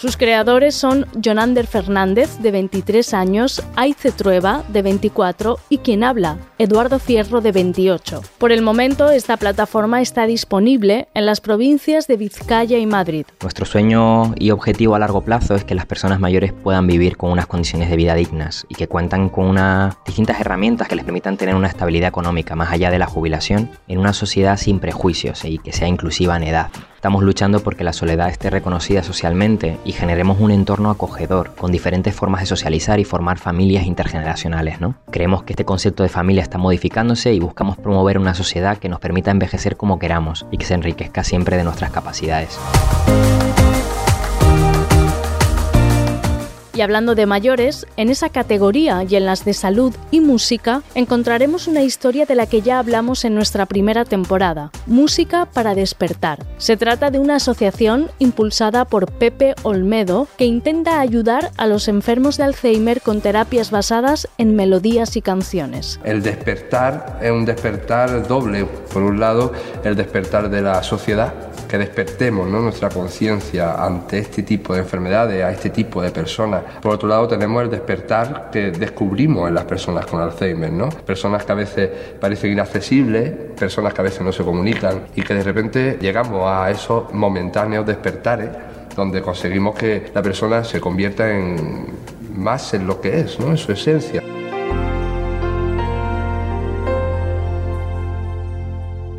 Sus 0.05 0.19
creadores 0.19 0.75
son 0.75 1.07
Jonander 1.15 1.67
Fernández, 1.67 2.37
de 2.41 2.51
23 2.51 3.15
años, 3.15 3.65
Aice 3.75 4.13
Trueba, 4.13 4.63
de 4.69 4.83
24, 4.83 5.59
y 5.71 5.79
quien 5.79 6.05
habla, 6.05 6.37
Eduardo 6.59 6.99
Fierro, 6.99 7.41
de 7.41 7.53
28. 7.53 8.21
Por 8.37 8.53
el 8.53 8.61
momento, 8.61 9.11
esta 9.11 9.39
plataforma 9.39 10.03
está 10.03 10.27
disponible 10.27 11.09
en 11.15 11.25
las 11.25 11.41
provincias 11.41 12.07
de 12.07 12.19
Vizcaya 12.19 12.77
y 12.77 12.85
Madrid. 12.85 13.25
Nuestro 13.41 13.65
sueño 13.65 14.35
y 14.37 14.51
objetivo 14.51 14.95
a 14.95 14.99
largo 14.99 15.23
plazo 15.23 15.55
es 15.55 15.65
que 15.65 15.75
las 15.75 15.87
personas 15.87 16.21
mayores 16.21 16.53
puedan 16.53 16.87
vivir 16.87 17.17
con 17.17 17.31
unas 17.31 17.47
condiciones 17.47 17.89
de 17.89 17.97
vida 17.97 18.15
dignas 18.15 18.67
y 18.69 18.75
que 18.75 18.89
cuentan 18.89 19.31
con 19.31 19.47
unas 19.47 19.97
distintas 20.05 20.39
herramientas 20.39 20.87
que 20.87 20.97
les 20.97 21.07
permitan 21.07 21.39
tener 21.39 21.55
una 21.55 21.69
estabilidad 21.69 22.11
económica 22.11 22.55
más 22.55 22.71
allá 22.71 22.91
de 22.91 22.99
la 22.99 23.07
jubilación 23.07 23.71
en 23.89 24.01
una 24.01 24.13
sociedad 24.13 24.59
sin 24.59 24.81
prejuicios 24.81 25.47
y 25.47 25.57
que 25.57 25.73
sea 25.73 25.89
inclusiva 25.89 26.37
en 26.37 26.43
edad. 26.43 26.71
Estamos 27.05 27.23
luchando 27.23 27.61
porque 27.61 27.85
la 27.85 27.93
soledad 27.93 28.31
esté 28.31 28.49
reconocida 28.49 29.03
socialmente 29.03 29.79
y 29.85 29.93
generemos 29.93 30.41
un 30.41 30.51
entorno 30.51 30.89
acogedor, 30.89 31.55
con 31.55 31.71
diferentes 31.71 32.15
formas 32.15 32.41
de 32.41 32.47
socializar 32.47 32.99
y 32.99 33.05
formar 33.05 33.37
familias 33.37 33.85
intergeneracionales. 33.85 34.81
¿no? 34.81 34.95
Creemos 35.11 35.43
que 35.43 35.53
este 35.53 35.67
concepto 35.67 36.03
de 36.03 36.09
familia 36.09 36.43
está 36.43 36.57
modificándose 36.57 37.35
y 37.35 37.41
buscamos 37.41 37.77
promover 37.77 38.17
una 38.17 38.33
sociedad 38.33 38.79
que 38.79 38.89
nos 38.89 39.01
permita 39.01 39.31
envejecer 39.31 39.77
como 39.77 39.99
queramos 39.99 40.47
y 40.51 40.57
que 40.57 40.65
se 40.65 40.73
enriquezca 40.73 41.25
siempre 41.25 41.59
de 41.59 41.65
nuestras 41.65 41.91
capacidades. 41.91 42.59
Y 46.75 46.81
hablando 46.81 47.15
de 47.15 47.27
mayores, 47.27 47.87
en 47.97 48.09
esa 48.09 48.31
categoría 48.31 49.05
y 49.09 49.15
en 49.15 49.27
las 49.27 49.45
de 49.45 49.55
salud 49.55 49.95
y 50.11 50.21
música 50.21 50.83
encontraremos 50.97 51.69
una 51.69 51.83
historia 51.83 52.27
de 52.27 52.35
la 52.35 52.47
que 52.47 52.63
ya 52.63 52.81
hablamos 52.81 53.25
en 53.25 53.37
nuestra 53.37 53.67
primera 53.67 54.05
temporada, 54.05 54.73
Música 54.87 55.47
para 55.47 55.75
despertar. 55.75 56.45
Se 56.59 56.77
trata 56.77 57.11
de 57.11 57.21
una 57.21 57.37
asociación 57.37 58.11
impulsada 58.19 58.85
por 58.85 59.11
Pepe 59.11 59.55
Olmedo 59.63 60.27
que 60.37 60.47
intenta 60.47 60.99
ayudar 60.99 61.53
a 61.57 61.67
los 61.67 61.87
enfermos 61.87 62.37
de 62.37 62.45
Alzheimer 62.45 63.01
con 63.01 63.21
terapias 63.21 63.71
basadas 63.71 64.29
en 64.37 64.57
melodías 64.57 65.17
y 65.17 65.23
canciones. 65.23 66.01
El 66.05 66.23
despertar 66.23 67.21
es 67.23 67.31
un 67.31 67.45
despertar 67.45 68.27
doble. 68.27 68.65
Por 68.93 69.03
un 69.03 69.21
lado, 69.21 69.53
el 69.85 69.95
despertar 69.95 70.51
de 70.51 70.61
la 70.61 70.83
sociedad 70.83 71.33
que 71.69 71.79
despertemos 71.79 72.49
nuestra 72.49 72.89
conciencia 72.89 73.75
ante 73.75 74.19
este 74.19 74.43
tipo 74.43 74.75
de 74.75 74.81
enfermedades, 74.81 75.43
a 75.43 75.51
este 75.51 75.71
tipo 75.71 76.03
de 76.03 76.11
personas. 76.11 76.64
Por 76.81 76.95
otro 76.95 77.09
lado, 77.09 77.29
tenemos 77.29 77.63
el 77.63 77.71
despertar 77.71 78.51
que 78.51 78.71
descubrimos 78.71 79.49
en 79.49 79.55
las 79.55 79.65
personas 79.65 80.07
con 80.07 80.21
Alzheimer, 80.21 80.73
¿no? 80.73 80.89
Personas 80.89 81.45
que 81.45 81.53
a 81.53 81.55
veces 81.55 81.91
parecen 82.21 82.53
inaccesibles, 82.53 83.31
personas 83.59 83.95
que 83.95 84.01
a 84.01 84.05
veces 84.05 84.23
no 84.23 84.33
se 84.33 84.45
comunican 84.45 85.03
y 85.15 85.23
que 85.23 85.35
de 85.35 85.43
repente 85.43 85.99
llegamos 86.01 86.43
a 86.47 86.71
esos 86.71 87.13
momentáneos 87.13 87.87
despertares 87.87 88.51
donde 88.97 89.23
conseguimos 89.23 89.75
que 89.75 90.11
la 90.15 90.23
persona 90.23 90.65
se 90.65 90.81
convierta 90.81 91.31
en 91.31 91.87
más 92.35 92.75
en 92.75 92.87
lo 92.87 93.01
que 93.01 93.21
es, 93.21 93.39
¿no? 93.39 93.51
en 93.51 93.57
su 93.57 93.73
esencia. 93.73 94.23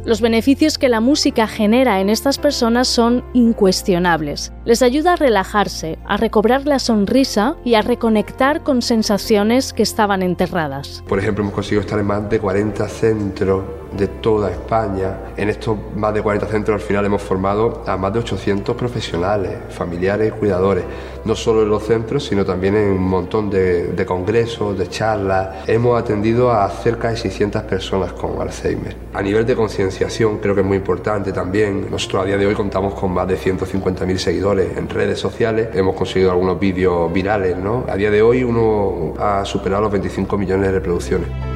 Los 0.05 0.21
beneficios 0.21 0.77
que 0.77 0.87
la 0.87 0.99
música 0.99 1.47
genera 1.47 1.99
en 1.99 2.09
estas 2.09 2.37
personas 2.37 2.87
son 2.87 3.25
incuestionables. 3.33 4.53
Les 4.63 4.83
ayuda 4.83 5.13
a 5.13 5.15
relajarse, 5.15 5.97
a 6.05 6.15
recobrar 6.15 6.67
la 6.67 6.77
sonrisa 6.77 7.55
y 7.65 7.73
a 7.73 7.81
reconectar 7.81 8.61
con 8.61 8.83
sensaciones 8.83 9.73
que 9.73 9.81
estaban 9.81 10.21
enterradas. 10.21 11.03
Por 11.07 11.17
ejemplo, 11.17 11.43
hemos 11.43 11.55
conseguido 11.55 11.81
estar 11.81 11.97
en 11.97 12.05
más 12.05 12.29
de 12.29 12.39
40 12.39 12.87
centros 12.87 13.63
de 13.97 14.07
toda 14.07 14.51
España. 14.51 15.17
En 15.37 15.49
estos 15.49 15.77
más 15.95 16.13
de 16.13 16.21
40 16.21 16.47
centros 16.47 16.81
al 16.81 16.87
final 16.87 17.05
hemos 17.05 17.21
formado 17.21 17.83
a 17.85 17.97
más 17.97 18.13
de 18.13 18.19
800 18.19 18.75
profesionales, 18.75 19.51
familiares 19.69 20.29
y 20.29 20.31
cuidadores, 20.31 20.83
no 21.25 21.35
solo 21.35 21.63
en 21.63 21.69
los 21.69 21.83
centros, 21.83 22.25
sino 22.25 22.45
también 22.45 22.75
en 22.75 22.91
un 22.91 23.03
montón 23.03 23.49
de, 23.49 24.05
congresos, 24.05 24.77
de 24.77 24.87
charlas. 24.87 25.67
Hemos 25.67 25.99
atendido 25.99 26.51
a 26.51 26.69
cerca 26.69 27.09
de 27.09 27.17
600 27.17 27.63
personas 27.63 28.13
con 28.13 28.41
Alzheimer. 28.41 28.95
A 29.13 29.21
nivel 29.21 29.45
de 29.45 29.55
concienciación 29.55 30.37
creo 30.39 30.53
que 30.53 30.61
es 30.61 30.67
muy 30.67 30.77
importante 30.77 31.31
también. 31.31 31.87
Nosotros 31.89 32.23
a 32.23 32.25
día 32.25 32.37
de 32.37 32.45
hoy 32.45 32.53
contamos 32.53 32.93
con 32.93 33.11
más 33.11 33.27
de 33.27 33.37
150.000 33.37 34.17
seguidores 34.17 34.77
en 34.77 34.89
redes 34.89 35.19
sociales. 35.19 35.69
Hemos 35.73 35.95
conseguido 35.95 36.31
algunos 36.31 36.59
vídeos 36.59 37.11
virales, 37.11 37.57
¿no? 37.57 37.85
A 37.87 37.95
día 37.95 38.11
de 38.11 38.21
hoy 38.21 38.43
uno 38.43 39.13
ha 39.19 39.43
superado 39.45 39.83
los 39.83 39.91
25 39.91 40.37
millones 40.37 40.67
de 40.67 40.71
reproducciones. 40.73 41.54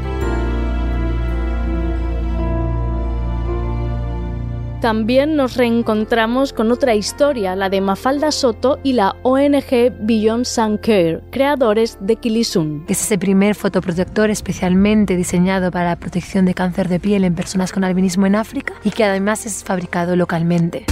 También 4.79 5.35
nos 5.35 5.57
reencontramos 5.57 6.53
con 6.53 6.71
otra 6.71 6.95
historia, 6.95 7.55
la 7.55 7.69
de 7.69 7.81
Mafalda 7.81 8.31
Soto 8.31 8.79
y 8.83 8.93
la 8.93 9.15
ONG 9.23 9.91
Beyond 9.99 10.45
Sun 10.45 10.77
Care, 10.77 11.21
creadores 11.31 11.97
de 12.01 12.15
Kilisun. 12.15 12.85
Es 12.87 13.01
ese 13.01 13.17
primer 13.17 13.55
fotoprotector 13.55 14.29
especialmente 14.29 15.15
diseñado 15.15 15.71
para 15.71 15.89
la 15.89 15.95
protección 15.97 16.45
de 16.45 16.53
cáncer 16.53 16.87
de 16.87 16.99
piel 16.99 17.23
en 17.23 17.35
personas 17.35 17.71
con 17.71 17.83
albinismo 17.83 18.25
en 18.25 18.35
África 18.35 18.73
y 18.83 18.91
que 18.91 19.03
además 19.03 19.45
es 19.45 19.63
fabricado 19.63 20.15
localmente. 20.15 20.85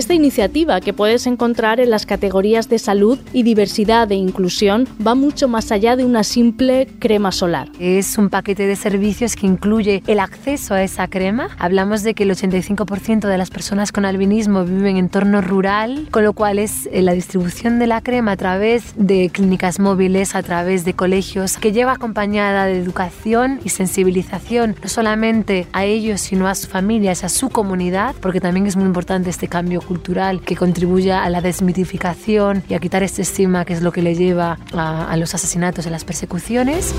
Esta 0.00 0.14
iniciativa, 0.14 0.80
que 0.80 0.94
puedes 0.94 1.26
encontrar 1.26 1.78
en 1.78 1.90
las 1.90 2.06
categorías 2.06 2.70
de 2.70 2.78
salud 2.78 3.18
y 3.34 3.42
diversidad 3.42 4.10
e 4.10 4.14
inclusión, 4.14 4.88
va 5.06 5.14
mucho 5.14 5.46
más 5.46 5.70
allá 5.72 5.94
de 5.94 6.06
una 6.06 6.24
simple 6.24 6.88
crema 6.98 7.32
solar. 7.32 7.68
Es 7.78 8.16
un 8.16 8.30
paquete 8.30 8.66
de 8.66 8.76
servicios 8.76 9.36
que 9.36 9.46
incluye 9.46 10.02
el 10.06 10.20
acceso 10.20 10.72
a 10.72 10.82
esa 10.82 11.06
crema. 11.08 11.50
Hablamos 11.58 12.02
de 12.02 12.14
que 12.14 12.22
el 12.22 12.30
85% 12.30 13.28
de 13.28 13.36
las 13.36 13.50
personas 13.50 13.92
con 13.92 14.06
albinismo 14.06 14.64
viven 14.64 14.86
en 14.86 14.96
entorno 14.96 15.42
rural, 15.42 16.08
con 16.10 16.24
lo 16.24 16.32
cual 16.32 16.58
es 16.58 16.88
eh, 16.92 17.02
la 17.02 17.12
distribución 17.12 17.78
de 17.78 17.86
la 17.86 18.00
crema 18.00 18.32
a 18.32 18.36
través 18.38 18.94
de 18.96 19.28
clínicas 19.28 19.80
móviles, 19.80 20.34
a 20.34 20.42
través 20.42 20.86
de 20.86 20.94
colegios, 20.94 21.58
que 21.58 21.72
lleva 21.72 21.92
acompañada 21.92 22.64
de 22.64 22.78
educación 22.78 23.60
y 23.64 23.68
sensibilización, 23.68 24.76
no 24.82 24.88
solamente 24.88 25.66
a 25.74 25.84
ellos, 25.84 26.22
sino 26.22 26.48
a 26.48 26.54
sus 26.54 26.70
familias, 26.70 27.22
a 27.22 27.28
su 27.28 27.50
comunidad, 27.50 28.14
porque 28.22 28.40
también 28.40 28.66
es 28.66 28.76
muy 28.76 28.86
importante 28.86 29.28
este 29.28 29.46
cambio 29.46 29.82
cultural 29.90 30.40
que 30.40 30.54
contribuya 30.54 31.24
a 31.24 31.30
la 31.30 31.40
desmitificación 31.40 32.62
y 32.68 32.74
a 32.74 32.78
quitar 32.78 33.02
este 33.02 33.22
estigma 33.22 33.64
que 33.64 33.72
es 33.72 33.82
lo 33.82 33.90
que 33.90 34.02
le 34.02 34.14
lleva 34.14 34.56
a, 34.72 35.10
a 35.10 35.16
los 35.16 35.34
asesinatos 35.34 35.84
y 35.84 35.90
las 35.90 36.04
persecuciones. 36.04 36.94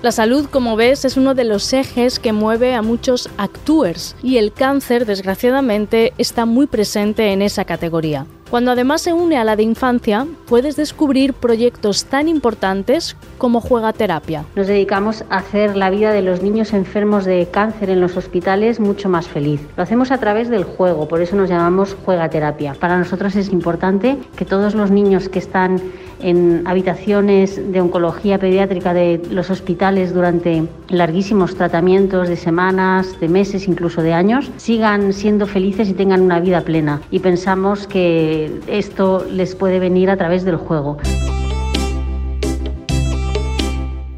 La 0.00 0.12
salud, 0.12 0.46
como 0.48 0.76
ves, 0.76 1.04
es 1.04 1.16
uno 1.16 1.34
de 1.34 1.42
los 1.42 1.72
ejes 1.72 2.20
que 2.20 2.32
mueve 2.32 2.74
a 2.74 2.82
muchos 2.82 3.28
actores 3.36 4.14
y 4.22 4.36
el 4.36 4.52
cáncer, 4.52 5.06
desgraciadamente, 5.06 6.12
está 6.18 6.46
muy 6.46 6.68
presente 6.68 7.32
en 7.32 7.42
esa 7.42 7.64
categoría. 7.64 8.24
Cuando 8.48 8.70
además 8.70 9.02
se 9.02 9.12
une 9.12 9.36
a 9.36 9.44
la 9.44 9.56
de 9.56 9.64
infancia, 9.64 10.26
puedes 10.46 10.76
descubrir 10.76 11.34
proyectos 11.34 12.06
tan 12.06 12.28
importantes 12.28 13.14
como 13.36 13.60
Juega 13.60 13.92
Terapia. 13.92 14.44
Nos 14.54 14.68
dedicamos 14.68 15.24
a 15.28 15.38
hacer 15.38 15.76
la 15.76 15.90
vida 15.90 16.12
de 16.12 16.22
los 16.22 16.42
niños 16.42 16.72
enfermos 16.72 17.26
de 17.26 17.48
cáncer 17.50 17.90
en 17.90 18.00
los 18.00 18.16
hospitales 18.16 18.80
mucho 18.80 19.10
más 19.10 19.28
feliz. 19.28 19.60
Lo 19.76 19.82
hacemos 19.82 20.12
a 20.12 20.18
través 20.18 20.48
del 20.48 20.64
juego, 20.64 21.08
por 21.08 21.20
eso 21.20 21.36
nos 21.36 21.50
llamamos 21.50 21.94
Juega 22.06 22.30
Terapia. 22.30 22.72
Para 22.72 22.96
nosotros 22.96 23.36
es 23.36 23.50
importante 23.50 24.16
que 24.36 24.46
todos 24.46 24.74
los 24.74 24.90
niños 24.90 25.28
que 25.28 25.40
están 25.40 25.82
en 26.20 26.62
habitaciones 26.66 27.72
de 27.72 27.80
oncología 27.80 28.38
pediátrica 28.38 28.94
de 28.94 29.20
los 29.30 29.50
hospitales 29.50 30.14
durante 30.14 30.64
larguísimos 30.88 31.54
tratamientos 31.54 32.28
de 32.28 32.36
semanas, 32.36 33.18
de 33.20 33.28
meses, 33.28 33.68
incluso 33.68 34.02
de 34.02 34.12
años, 34.12 34.50
sigan 34.56 35.12
siendo 35.12 35.46
felices 35.46 35.88
y 35.88 35.94
tengan 35.94 36.22
una 36.22 36.40
vida 36.40 36.62
plena. 36.62 37.00
Y 37.10 37.20
pensamos 37.20 37.86
que 37.86 38.60
esto 38.66 39.24
les 39.30 39.54
puede 39.54 39.78
venir 39.78 40.10
a 40.10 40.16
través 40.16 40.44
del 40.44 40.56
juego. 40.56 40.98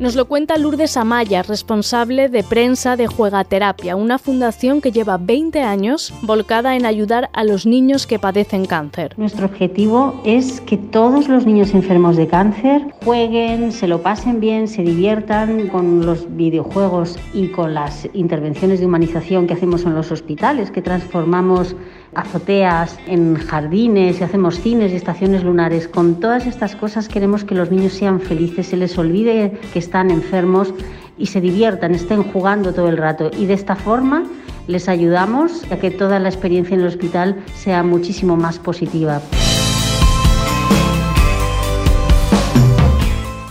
Nos 0.00 0.14
lo 0.14 0.25
cuenta 0.25 0.57
Lourdes 0.57 0.97
Amaya, 0.97 1.42
responsable 1.42 2.30
de 2.30 2.42
prensa 2.42 2.97
de 2.97 3.07
Juegaterapia, 3.07 3.97
una 3.97 4.16
fundación 4.16 4.80
que 4.80 4.92
lleva 4.92 5.19
20 5.19 5.61
años 5.61 6.14
volcada 6.23 6.75
en 6.75 6.87
ayudar 6.87 7.28
a 7.35 7.45
los 7.45 7.66
niños 7.66 8.07
que 8.07 8.19
padecen 8.19 8.64
cáncer. 8.64 9.12
Nuestro 9.19 9.45
objetivo 9.45 10.19
es 10.25 10.62
que 10.62 10.78
todos 10.78 11.28
los 11.28 11.45
niños 11.45 11.75
enfermos 11.75 12.16
de 12.16 12.28
cáncer 12.28 12.95
jueguen, 13.04 13.73
se 13.73 13.88
lo 13.88 14.00
pasen 14.00 14.40
bien, 14.40 14.69
se 14.69 14.80
diviertan 14.80 15.69
con 15.69 16.07
los 16.07 16.35
videojuegos 16.35 17.19
y 17.35 17.49
con 17.49 17.75
las 17.75 18.09
intervenciones 18.14 18.80
de 18.80 18.87
humanización 18.87 19.47
que 19.47 19.52
hacemos 19.52 19.85
en 19.85 19.95
los 19.95 20.11
hospitales, 20.11 20.71
que 20.71 20.80
transformamos 20.80 21.76
azoteas, 22.14 22.99
en 23.07 23.37
jardines 23.37 24.21
y 24.21 24.25
hacemos 24.25 24.61
cines 24.61 24.93
y 24.93 24.97
estaciones 24.97 25.45
lunares. 25.45 25.88
Con 25.88 26.21
todas 26.21 26.47
estas 26.47 26.76
cosas 26.76 27.09
queremos 27.09 27.45
que 27.45 27.55
los 27.55 27.71
niños 27.71 27.93
sean 27.93 28.21
felices, 28.21 28.69
se 28.69 28.76
les 28.76 28.97
olvide 28.99 29.59
que 29.73 29.79
están 29.79 30.11
enfermos 30.11 30.75
y 31.19 31.26
se 31.26 31.40
diviertan, 31.40 31.95
estén 31.95 32.23
jugando 32.23 32.73
todo 32.73 32.88
el 32.88 32.97
rato. 32.97 33.31
Y 33.38 33.47
de 33.47 33.55
esta 33.55 33.76
forma 33.76 34.25
les 34.67 34.88
ayudamos 34.88 35.64
a 35.71 35.76
que 35.76 35.90
toda 35.90 36.19
la 36.19 36.29
experiencia 36.29 36.75
en 36.75 36.81
el 36.81 36.87
hospital 36.87 37.37
sea 37.55 37.83
muchísimo 37.83 38.37
más 38.37 38.59
positiva. 38.59 39.21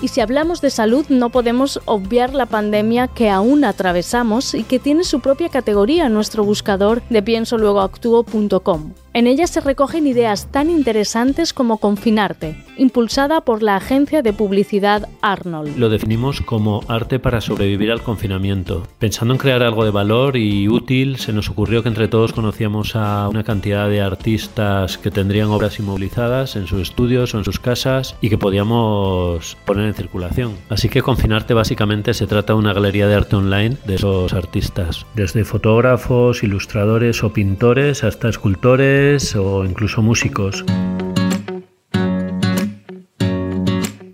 Si 0.09 0.21
hablamos 0.21 0.59
de 0.61 0.69
salud, 0.69 1.05
no 1.09 1.29
podemos 1.29 1.79
obviar 1.85 2.33
la 2.33 2.45
pandemia 2.45 3.07
que 3.07 3.29
aún 3.29 3.63
atravesamos 3.63 4.53
y 4.53 4.63
que 4.63 4.79
tiene 4.79 5.03
su 5.03 5.19
propia 5.19 5.49
categoría 5.49 6.07
en 6.07 6.13
nuestro 6.13 6.43
buscador 6.43 7.01
de 7.09 7.21
piensoluegoactuo.com. 7.21 8.93
En 9.11 9.25
ella 9.25 9.47
se 9.47 9.59
recogen 9.59 10.05
ideas 10.05 10.51
tan 10.51 10.69
interesantes 10.69 11.51
como 11.51 11.79
Confinarte, 11.79 12.55
impulsada 12.77 13.41
por 13.41 13.63
la 13.63 13.75
agencia 13.75 14.21
de 14.21 14.33
publicidad 14.33 15.09
Arnold. 15.23 15.75
Lo 15.77 15.89
definimos 15.89 16.41
como 16.41 16.81
arte 16.87 17.17
para 17.17 17.41
sobrevivir 17.41 17.91
al 17.91 18.03
confinamiento. 18.03 18.87
Pensando 18.99 19.33
en 19.33 19.39
crear 19.39 19.63
algo 19.63 19.83
de 19.83 19.89
valor 19.89 20.37
y 20.37 20.67
útil, 20.67 21.17
se 21.17 21.33
nos 21.33 21.49
ocurrió 21.49 21.81
que 21.81 21.89
entre 21.89 22.07
todos 22.07 22.33
conocíamos 22.33 22.95
a 22.95 23.27
una 23.29 23.43
cantidad 23.43 23.89
de 23.89 23.99
artistas 23.99 24.99
que 24.99 25.09
tendrían 25.09 25.49
obras 25.49 25.79
inmovilizadas 25.79 26.55
en 26.55 26.67
sus 26.67 26.81
estudios 26.81 27.33
o 27.33 27.39
en 27.39 27.45
sus 27.45 27.59
casas 27.59 28.15
y 28.21 28.29
que 28.29 28.37
podíamos 28.37 29.57
poner 29.65 29.87
en 29.87 29.95
circulación. 29.95 30.53
Así 30.69 30.87
que 30.87 31.01
Confinarte 31.01 31.55
básicamente 31.55 32.13
se 32.13 32.27
trata 32.27 32.53
de 32.53 32.59
una 32.59 32.73
galería 32.73 33.07
de 33.07 33.15
arte 33.15 33.35
online 33.35 33.77
de 33.87 33.95
esos 33.95 34.33
artistas, 34.33 35.07
desde 35.15 35.45
fotógrafos, 35.45 36.43
ilustradores 36.43 37.23
o 37.23 37.33
pintores 37.33 38.03
hasta 38.03 38.29
escultores 38.29 38.98
o 39.35 39.63
incluso 39.63 40.01
músicos. 40.01 40.65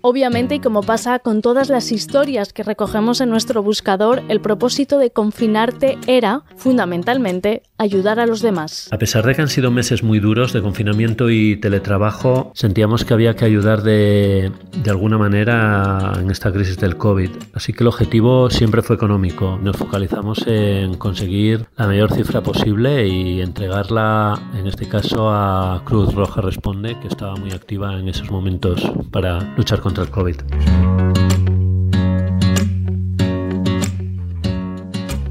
Obviamente, 0.08 0.54
y 0.54 0.60
como 0.60 0.82
pasa 0.82 1.18
con 1.18 1.42
todas 1.42 1.68
las 1.68 1.90
historias 1.90 2.52
que 2.52 2.62
recogemos 2.62 3.20
en 3.20 3.28
nuestro 3.28 3.64
buscador, 3.64 4.22
el 4.28 4.40
propósito 4.40 4.98
de 4.98 5.10
confinarte 5.10 5.98
era, 6.06 6.44
fundamentalmente, 6.54 7.64
ayudar 7.78 8.20
a 8.20 8.26
los 8.26 8.42
demás. 8.42 8.88
A 8.90 8.98
pesar 8.98 9.24
de 9.26 9.34
que 9.34 9.42
han 9.42 9.48
sido 9.48 9.70
meses 9.70 10.02
muy 10.02 10.20
duros 10.20 10.52
de 10.52 10.62
confinamiento 10.62 11.30
y 11.30 11.56
teletrabajo, 11.56 12.50
sentíamos 12.54 13.04
que 13.04 13.14
había 13.14 13.34
que 13.34 13.44
ayudar 13.44 13.82
de, 13.82 14.52
de 14.82 14.90
alguna 14.90 15.18
manera 15.18 16.12
en 16.20 16.30
esta 16.30 16.52
crisis 16.52 16.78
del 16.78 16.96
COVID. 16.96 17.30
Así 17.54 17.72
que 17.72 17.84
el 17.84 17.88
objetivo 17.88 18.50
siempre 18.50 18.82
fue 18.82 18.96
económico. 18.96 19.58
Nos 19.62 19.76
focalizamos 19.76 20.46
en 20.46 20.94
conseguir 20.94 21.66
la 21.76 21.86
mayor 21.86 22.12
cifra 22.12 22.42
posible 22.42 23.06
y 23.06 23.40
entregarla, 23.40 24.40
en 24.54 24.66
este 24.66 24.88
caso, 24.88 25.30
a 25.30 25.82
Cruz 25.84 26.14
Roja 26.14 26.40
Responde, 26.40 26.98
que 27.00 27.08
estaba 27.08 27.36
muy 27.36 27.52
activa 27.52 27.98
en 27.98 28.08
esos 28.08 28.30
momentos 28.30 28.90
para 29.10 29.54
luchar 29.56 29.80
contra 29.80 30.04
el 30.04 30.10
COVID. 30.10 30.36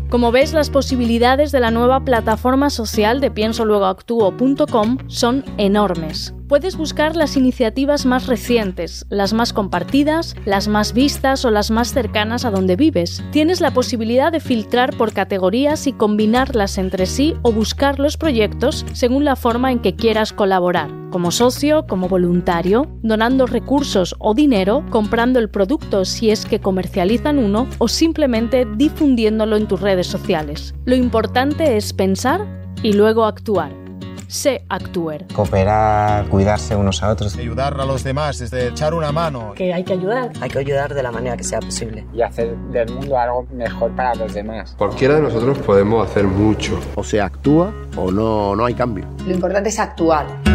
Como 0.10 0.32
ves, 0.32 0.54
las 0.54 0.70
posibilidades 0.70 1.52
de 1.52 1.60
la 1.60 1.72
nueva 1.72 2.06
plataforma 2.06 2.70
social 2.70 3.20
de 3.20 3.32
piensoluegoactuo.com 3.32 4.98
son 5.08 5.44
enormes. 5.58 6.35
Puedes 6.48 6.78
buscar 6.78 7.16
las 7.16 7.38
iniciativas 7.38 8.06
más 8.06 8.28
recientes, 8.28 9.08
las 9.10 9.34
más 9.34 9.52
compartidas, 9.52 10.36
las 10.46 10.68
más 10.68 10.94
vistas 10.94 11.44
o 11.44 11.50
las 11.50 11.72
más 11.72 11.92
cercanas 11.92 12.46
a 12.46 12.52
donde 12.52 12.76
vives. 12.76 13.24
Tienes 13.32 13.62
la 13.62 13.72
posibilidad 13.72 14.32
de 14.32 14.40
filtrar 14.40 14.96
por 14.96 15.12
categorías 15.12 15.88
y 15.88 15.94
combinarlas 15.94 16.78
entre 16.78 17.08
sí 17.08 17.34
o 17.42 17.52
buscar 17.52 17.98
los 17.98 18.18
proyectos 18.18 18.86
según 18.94 19.26
la 19.26 19.36
forma 19.36 19.72
en 19.72 19.80
que 19.80 19.96
quieras 19.96 20.34
colaborar, 20.34 20.92
como 21.10 21.32
socio, 21.32 21.88
como 21.88 22.10
voluntario, 22.10 22.92
donando 23.02 23.48
recursos 23.48 24.16
o 24.20 24.36
dinero, 24.36 24.86
comprando 24.92 25.40
el 25.40 25.50
producto 25.50 26.06
si 26.06 26.30
es 26.30 26.46
que 26.46 26.60
comercializan 26.60 27.40
uno 27.40 27.68
o 27.80 27.88
simplemente 27.88 28.68
difundiéndolo 28.76 29.58
en 29.58 29.68
tus 29.68 29.82
redes 29.82 30.06
sociales. 30.06 30.76
Lo 30.86 30.94
importante 30.94 31.76
es 31.76 31.92
pensar 31.92 32.46
y 32.84 32.94
luego 32.94 33.26
actuar 33.26 33.85
sé 34.36 34.64
actuar. 34.70 35.26
Cooperar, 35.34 36.28
cuidarse 36.28 36.76
unos 36.76 37.02
a 37.02 37.10
otros. 37.10 37.36
Ayudar 37.38 37.80
a 37.80 37.86
los 37.86 38.04
demás, 38.04 38.40
desde 38.40 38.68
echar 38.68 38.94
una 38.94 39.12
mano. 39.12 39.54
Que 39.56 39.74
hay 39.74 39.84
que 39.84 39.94
ayudar. 39.94 40.32
Hay 40.42 40.50
que 40.50 40.60
ayudar 40.60 40.94
de 40.94 41.02
la 41.02 41.12
manera 41.12 41.38
que 41.38 41.44
sea 41.44 41.60
posible. 41.60 42.06
Y 42.14 42.22
hacer 42.22 42.56
del 42.72 42.94
mundo 42.94 43.18
algo 43.18 43.48
mejor 43.52 43.92
para 43.96 44.14
los 44.16 44.34
demás. 44.34 44.76
Cualquiera 44.78 45.16
de 45.16 45.22
nosotros 45.22 45.58
podemos 45.60 46.08
hacer 46.08 46.26
mucho. 46.26 46.80
O 46.96 47.04
se 47.04 47.22
actúa 47.22 47.74
o 47.96 48.12
no, 48.12 48.56
no 48.56 48.66
hay 48.66 48.74
cambio. 48.74 49.06
Lo 49.26 49.34
importante 49.34 49.70
es 49.70 49.80
actuar. 49.80 50.55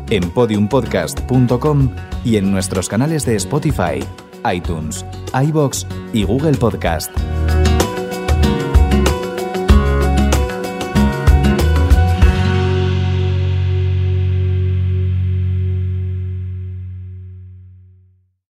en 0.11 0.29
podiumpodcast.com 0.29 1.89
y 2.23 2.37
en 2.37 2.51
nuestros 2.51 2.87
canales 2.87 3.25
de 3.25 3.35
Spotify, 3.37 4.03
iTunes, 4.53 5.03
iBox 5.33 5.87
y 6.13 6.23
Google 6.23 6.57
Podcast. 6.57 7.11